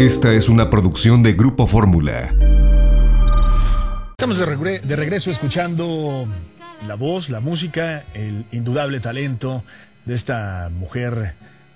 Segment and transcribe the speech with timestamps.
[0.00, 2.34] Esta es una producción de Grupo Fórmula.
[4.12, 6.26] Estamos de, de regreso escuchando
[6.86, 9.62] la voz, la música, el indudable talento
[10.06, 11.34] de esta mujer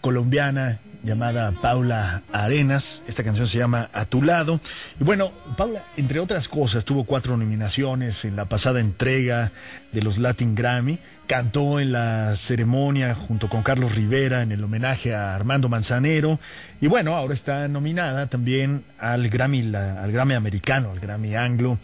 [0.08, 3.02] colombiana llamada Paula Arenas.
[3.08, 4.60] Esta canción se llama A tu lado.
[5.00, 9.50] Y bueno, Paula, entre otras cosas, tuvo cuatro nominaciones en la pasada entrega
[9.92, 10.98] de los Latin Grammy.
[11.26, 16.38] Cantó en la ceremonia junto con Carlos Rivera en el homenaje a Armando Manzanero.
[16.82, 21.78] Y bueno, ahora está nominada también al Grammy, la- al Grammy americano, al Grammy anglo,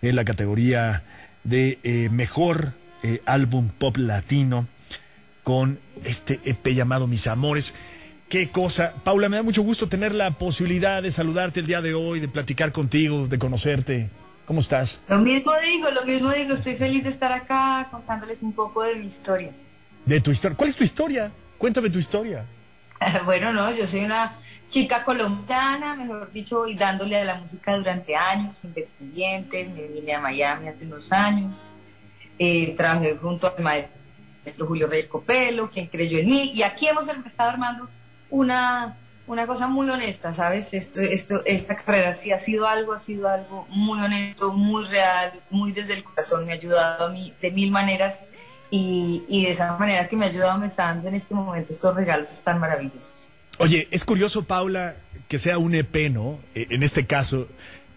[0.00, 1.02] en la categoría
[1.42, 2.72] de eh, mejor
[3.02, 4.68] eh, álbum pop latino
[5.44, 7.74] con este EP llamado Mis Amores.
[8.28, 8.94] Qué cosa.
[9.04, 12.26] Paula, me da mucho gusto tener la posibilidad de saludarte el día de hoy, de
[12.26, 14.08] platicar contigo, de conocerte.
[14.46, 15.00] ¿Cómo estás?
[15.08, 18.96] Lo mismo digo, lo mismo digo, estoy feliz de estar acá contándoles un poco de
[18.96, 19.52] mi historia.
[20.04, 20.56] De tu historia.
[20.56, 21.30] ¿Cuál es tu historia?
[21.56, 22.44] Cuéntame tu historia.
[23.24, 24.36] bueno, no, yo soy una
[24.68, 30.20] chica colombiana, mejor dicho, y dándole a la música durante años, independiente, me vine a
[30.20, 31.68] Miami hace unos años,
[32.38, 34.03] eh, trabajé junto al maestro
[34.66, 37.88] Julio Reyes Copelo, quien creyó en mí, y aquí hemos estado armando
[38.30, 40.74] una, una cosa muy honesta, ¿sabes?
[40.74, 45.32] Esto, esto, esta carrera sí ha sido algo, ha sido algo muy honesto, muy real,
[45.50, 48.24] muy desde el corazón, me ha ayudado a mí de mil maneras
[48.70, 51.72] y, y de esa manera que me ha ayudado me está dando en este momento
[51.72, 53.28] estos regalos tan maravillosos.
[53.58, 54.96] Oye, es curioso, Paula,
[55.28, 56.38] que sea un EP, ¿no?
[56.54, 57.46] Eh, En este caso,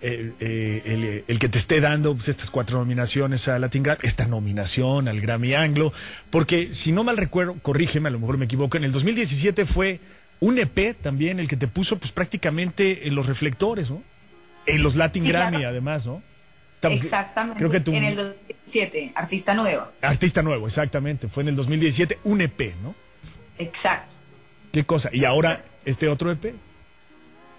[0.01, 3.99] eh, eh, el, el que te esté dando pues, estas cuatro nominaciones a Latin Grammy,
[4.03, 5.91] esta nominación al Grammy Anglo,
[6.29, 9.99] porque si no mal recuerdo, corrígeme, a lo mejor me equivoco, en el 2017 fue
[10.39, 14.03] un EP también el que te puso pues prácticamente en los reflectores, ¿no?
[14.67, 15.69] En los Latin Sí, Grammy, claro.
[15.69, 16.21] además, ¿no?
[16.83, 17.57] Exactamente.
[17.57, 19.91] Creo que En el 2007, artista nueva.
[20.01, 22.93] artista nuevo, exactamente, fue en el 2017 un EP, ¿no?
[23.57, 24.15] Exacto.
[24.71, 25.09] ¿Qué cosa?
[25.11, 26.53] Y ahora este otro EP.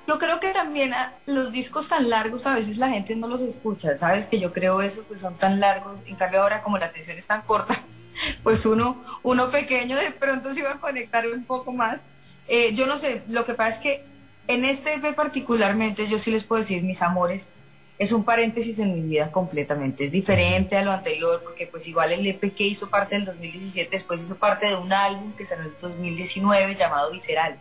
[0.08, 3.42] Yo creo que también ah, los discos tan largos a veces la gente no los
[3.42, 4.26] escucha, ¿sabes?
[4.26, 6.02] Que yo creo eso, que son tan largos.
[6.06, 7.78] En cambio ahora como la atención es tan corta,
[8.42, 12.00] pues uno, uno pequeño de pronto se va a conectar un poco más.
[12.48, 14.04] Eh, yo no sé, lo que pasa es que
[14.46, 17.50] en este EP particularmente yo sí les puedo decir, mis amores,
[17.98, 20.04] es un paréntesis en mi vida completamente.
[20.04, 23.90] Es diferente a lo anterior porque pues igual el EP que hizo parte del 2017
[23.90, 27.58] después hizo parte de un álbum que salió en el 2019 llamado Visceral.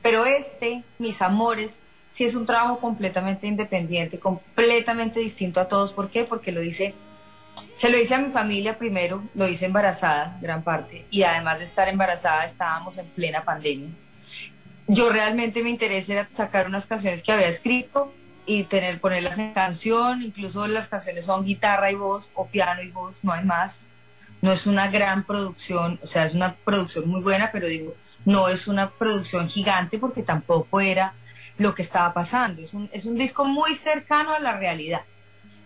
[0.00, 1.80] Pero este, mis amores,
[2.18, 5.92] sí es un trabajo completamente independiente, completamente distinto a todos.
[5.92, 6.24] ¿Por qué?
[6.24, 6.92] Porque lo hice,
[7.76, 11.64] se lo hice a mi familia primero, lo hice embarazada, gran parte, y además de
[11.66, 13.88] estar embarazada estábamos en plena pandemia.
[14.88, 18.12] Yo realmente mi interés era sacar unas canciones que había escrito
[18.46, 22.90] y tener, ponerlas en canción, incluso las canciones son guitarra y voz o piano y
[22.90, 23.90] voz, no hay más.
[24.42, 28.48] No es una gran producción, o sea, es una producción muy buena, pero digo, no
[28.48, 31.14] es una producción gigante porque tampoco era
[31.58, 32.62] lo que estaba pasando.
[32.62, 35.02] Es un, es un disco muy cercano a la realidad.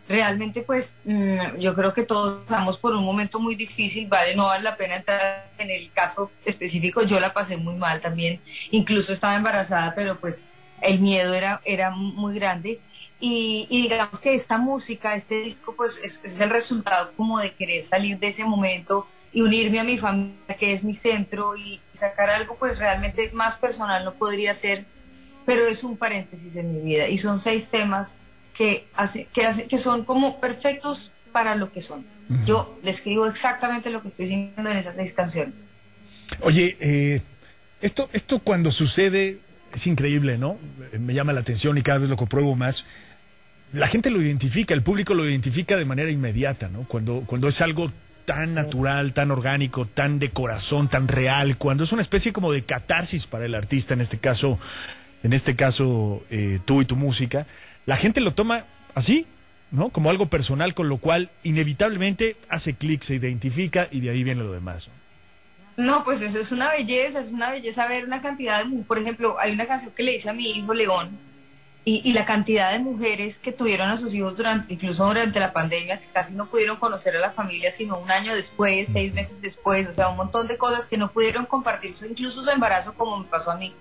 [0.09, 4.47] Realmente, pues, mm, yo creo que todos pasamos por un momento muy difícil, vale, no
[4.47, 8.41] vale la pena entrar en el caso específico, yo la pasé muy mal también,
[8.73, 10.45] incluso estaba embarazada, pero pues
[10.81, 12.81] el miedo era, era muy grande.
[13.21, 17.53] Y, y digamos que esta música, este disco, pues es, es el resultado como de
[17.53, 21.81] querer salir de ese momento y unirme a mi familia, que es mi centro, y
[21.93, 24.85] sacar algo pues realmente más personal no podría ser,
[25.45, 27.09] pero es un paréntesis en mi vida.
[27.09, 28.21] Y son seis temas
[28.55, 32.05] que, hace, que, hace, que son como perfectos para lo que son.
[32.47, 35.65] Yo describo exactamente lo que estoy sintiendo en esas seis canciones.
[36.41, 37.21] Oye, eh,
[37.83, 39.39] esto, esto cuando sucede
[39.75, 40.57] es increíble, ¿no?
[40.99, 42.87] Me llama la atención y cada vez lo compruebo más.
[43.73, 46.85] La gente lo identifica, el público lo identifica de manera inmediata, ¿no?
[46.85, 47.91] Cuando, cuando es algo
[48.25, 52.63] tan natural, tan orgánico, tan de corazón, tan real, cuando es una especie como de
[52.63, 54.59] catarsis para el artista, en este caso,
[55.23, 57.47] en este caso eh, tú y tu música,
[57.87, 59.27] la gente lo toma así,
[59.71, 59.89] ¿no?
[59.89, 64.43] Como algo personal, con lo cual inevitablemente hace clic, se identifica y de ahí viene
[64.43, 64.89] lo demás.
[64.89, 65.03] ¿no?
[65.77, 69.37] No, pues eso es una belleza, es una belleza ver una cantidad de, por ejemplo,
[69.39, 71.11] hay una canción que le hice a mi hijo León
[71.85, 75.53] y, y, la cantidad de mujeres que tuvieron a sus hijos durante, incluso durante la
[75.53, 79.41] pandemia, que casi no pudieron conocer a la familia sino un año después, seis meses
[79.41, 83.19] después, o sea, un montón de cosas que no pudieron compartir, incluso su embarazo como
[83.19, 83.75] me pasó a mí.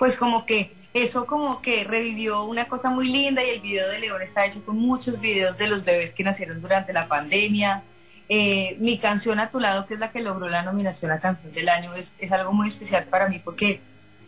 [0.00, 4.00] Pues como que eso como que revivió una cosa muy linda y el video de
[4.00, 7.82] León está hecho con muchos videos de los bebés que nacieron durante la pandemia.
[8.30, 11.52] Eh, mi canción a tu lado, que es la que logró la nominación a Canción
[11.52, 13.82] del Año, es, es algo muy especial para mí porque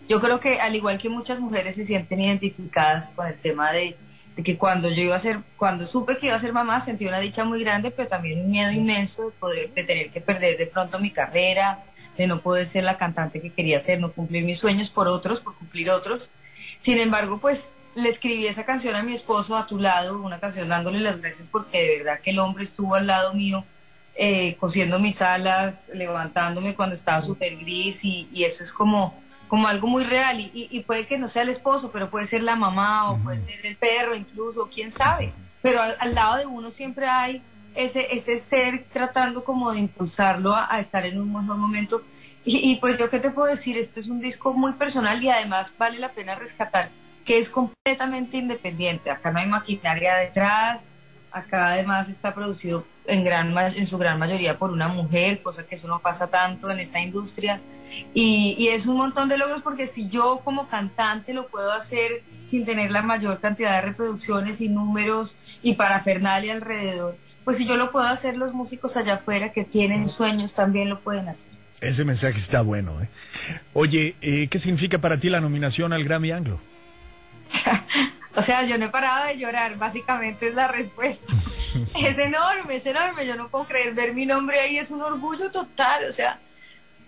[0.06, 3.96] yo creo que al igual que muchas mujeres se sienten identificadas con el tema de,
[4.44, 7.18] que cuando yo iba a ser, cuando supe que iba a ser mamá, sentí una
[7.18, 10.66] dicha muy grande, pero también un miedo inmenso de poder, de tener que perder de
[10.66, 11.82] pronto mi carrera,
[12.16, 15.40] de no poder ser la cantante que quería ser, no cumplir mis sueños por otros,
[15.40, 16.32] por cumplir otros.
[16.78, 20.68] Sin embargo, pues le escribí esa canción a mi esposo a tu lado, una canción
[20.68, 23.64] dándole las gracias porque de verdad que el hombre estuvo al lado mío
[24.14, 29.18] eh, cosiendo mis alas, levantándome cuando estaba súper gris y, eso es como,
[29.48, 30.38] como algo muy real.
[30.38, 33.64] Y, puede que no sea el esposo, pero puede ser la mamá o puede ser
[33.64, 35.32] el perro incluso, quién sabe,
[35.62, 37.42] pero al, lado de uno siempre hay
[37.74, 42.02] ese, ese ser tratando como de impulsarlo a, estar en un mejor momento
[42.44, 45.28] y, y pues yo qué te puedo decir, esto es un disco muy personal y
[45.28, 46.90] además vale la pena rescatar
[47.24, 49.10] que es completamente independiente.
[49.10, 50.88] Acá no hay maquinaria detrás,
[51.30, 55.76] acá además está producido en, gran, en su gran mayoría por una mujer, cosa que
[55.76, 57.60] eso no pasa tanto en esta industria.
[58.14, 62.22] Y, y, es un montón de logros porque si yo como cantante lo puedo hacer
[62.46, 67.76] sin tener la mayor cantidad de reproducciones y números y parafernalia alrededor, pues si yo
[67.76, 71.50] lo puedo hacer, los músicos allá afuera que tienen sueños también lo pueden hacer.
[71.80, 73.00] Ese mensaje está bueno.
[73.02, 73.08] ¿eh?
[73.72, 76.60] Oye, eh, ¿qué significa para ti la nominación al Grammy Anglo?
[78.36, 81.32] o sea, yo no he parado de llorar, básicamente es la respuesta.
[82.00, 85.50] es enorme, es enorme, yo no puedo creer, ver mi nombre ahí es un orgullo
[85.50, 86.38] total, o sea,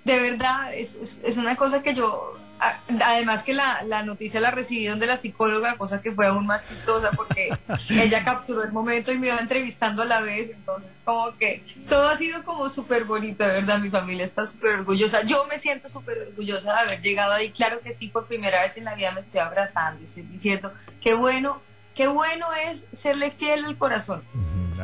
[0.05, 4.87] de verdad, es, es una cosa que yo además que la, la, noticia la recibí
[4.87, 7.51] donde la psicóloga, cosa que fue aún más chistosa porque
[7.91, 12.09] ella capturó el momento y me iba entrevistando a la vez, entonces como que todo
[12.09, 15.89] ha sido como súper bonito, de verdad, mi familia está súper orgullosa, yo me siento
[15.89, 19.13] súper orgullosa de haber llegado ahí, claro que sí, por primera vez en la vida
[19.13, 20.73] me estoy abrazando y estoy diciendo,
[21.03, 21.61] qué bueno,
[21.95, 24.23] qué bueno es serle fiel al corazón,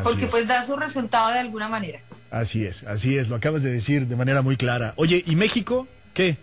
[0.03, 2.01] porque pues da su resultado de alguna manera.
[2.31, 4.93] Así es, así es, lo acabas de decir de manera muy clara.
[4.97, 6.37] Oye, ¿y México qué?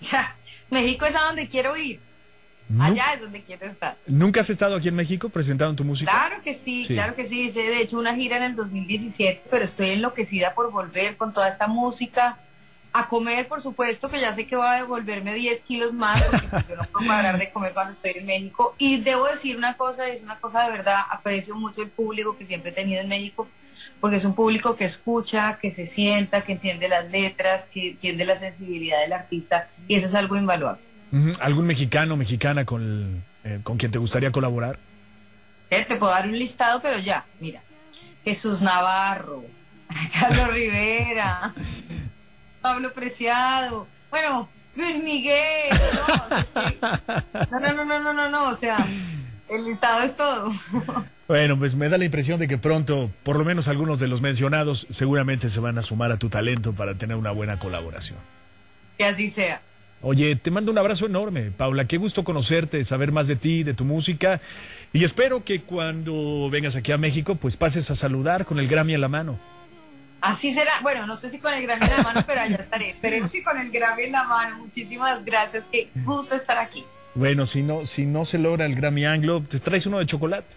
[0.70, 2.00] México es a donde quiero ir.
[2.80, 3.96] Allá es donde quiero estar.
[4.06, 6.10] ¿Nunca has estado aquí en México presentando tu música?
[6.10, 7.42] Claro que sí, claro que sí.
[7.42, 11.48] Hice de hecho una gira en el 2017, pero estoy enloquecida por volver con toda
[11.48, 12.38] esta música.
[12.96, 16.46] A comer, por supuesto, que ya sé que va a devolverme 10 kilos más, porque
[16.46, 18.76] pues, yo no puedo parar de comer cuando estoy en México.
[18.78, 22.46] Y debo decir una cosa, es una cosa de verdad, aprecio mucho el público que
[22.46, 23.48] siempre he tenido en México
[24.00, 28.24] porque es un público que escucha, que se sienta, que entiende las letras, que entiende
[28.24, 30.82] la sensibilidad del artista y eso es algo invaluable.
[31.40, 34.78] ¿Algún mexicano mexicana con, eh, con quien te gustaría colaborar?
[35.70, 37.60] Eh, te puedo dar un listado, pero ya, mira.
[38.24, 39.44] Jesús Navarro,
[40.18, 41.54] Carlos Rivera,
[42.60, 45.70] Pablo Preciado, bueno, Luis Miguel,
[47.50, 48.78] no, no, no, no, no, no, no, o sea,
[49.48, 50.52] el listado es todo.
[51.26, 54.20] Bueno, pues me da la impresión de que pronto, por lo menos algunos de los
[54.20, 58.18] mencionados, seguramente se van a sumar a tu talento para tener una buena colaboración.
[58.98, 59.62] Que así sea.
[60.02, 61.86] Oye, te mando un abrazo enorme, Paula.
[61.86, 64.38] Qué gusto conocerte, saber más de ti, de tu música.
[64.92, 68.92] Y espero que cuando vengas aquí a México, pues pases a saludar con el Grammy
[68.92, 69.38] en la mano.
[70.20, 70.72] Así será.
[70.82, 72.90] Bueno, no sé si con el Grammy en la mano, pero allá estaré.
[72.90, 74.58] Esperemos si con el Grammy en la mano.
[74.58, 75.64] Muchísimas gracias.
[75.72, 76.84] Qué gusto estar aquí.
[77.14, 80.54] Bueno, si no, si no se logra el Grammy Anglo, te traes uno de chocolate.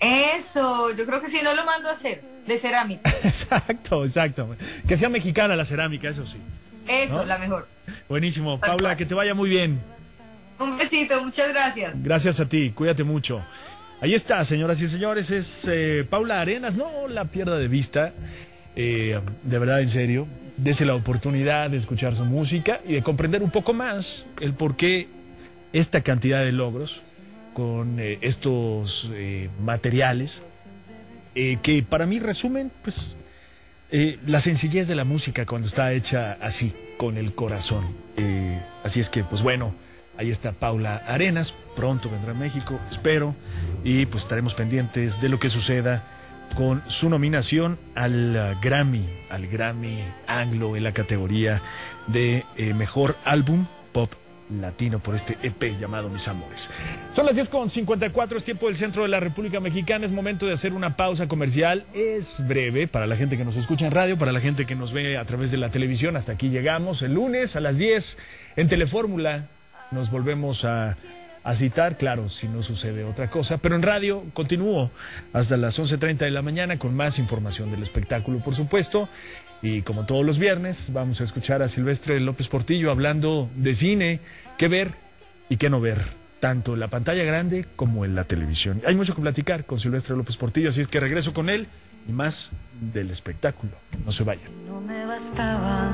[0.00, 3.10] Eso, yo creo que si no lo mando a hacer, de cerámica.
[3.24, 4.56] exacto, exacto.
[4.88, 6.38] Que sea mexicana la cerámica, eso sí.
[6.88, 7.68] Eso, la mejor.
[8.08, 8.58] Buenísimo.
[8.58, 9.78] Paula, que te vaya muy bien.
[10.58, 12.02] Un besito, muchas gracias.
[12.02, 13.42] Gracias a ti, cuídate mucho.
[14.00, 18.12] Ahí está, señoras y señores, es eh, Paula Arenas, no la pierda de vista,
[18.74, 20.26] eh, de verdad, en serio,
[20.56, 24.76] dese la oportunidad de escuchar su música y de comprender un poco más el por
[24.76, 25.08] qué
[25.74, 27.02] esta cantidad de logros
[27.52, 30.42] con eh, estos eh, materiales
[31.34, 33.16] eh, que para mí resumen pues
[34.26, 37.84] la sencillez de la música cuando está hecha así con el corazón.
[38.84, 39.74] Así es que pues bueno
[40.16, 43.34] ahí está Paula Arenas pronto vendrá a México espero
[43.82, 46.04] y pues estaremos pendientes de lo que suceda
[46.56, 51.60] con su nominación al Grammy al Grammy Anglo en la categoría
[52.06, 52.44] de
[52.76, 54.12] mejor álbum pop
[54.50, 56.70] latino por este EP llamado Mis Amores.
[57.12, 60.72] Son las 10.54, es tiempo del centro de la República Mexicana, es momento de hacer
[60.72, 64.40] una pausa comercial, es breve para la gente que nos escucha en radio, para la
[64.40, 67.60] gente que nos ve a través de la televisión, hasta aquí llegamos el lunes a
[67.60, 68.18] las 10
[68.56, 69.46] en Telefórmula,
[69.90, 70.96] nos volvemos a
[71.42, 74.90] a citar, claro, si no sucede otra cosa, pero en radio continúo
[75.32, 79.08] hasta las 11.30 de la mañana con más información del espectáculo, por supuesto,
[79.62, 84.20] y como todos los viernes vamos a escuchar a Silvestre López Portillo hablando de cine,
[84.56, 84.92] qué ver
[85.48, 85.98] y qué no ver,
[86.40, 88.80] tanto en la pantalla grande como en la televisión.
[88.86, 91.66] Hay mucho que platicar con Silvestre López Portillo, así es que regreso con él
[92.08, 92.50] y más
[92.92, 93.72] del espectáculo.
[94.04, 94.50] No se vayan.
[94.66, 95.90] No me bastaba.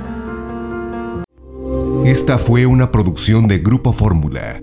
[2.05, 4.61] Esta fue una producción de Grupo Fórmula.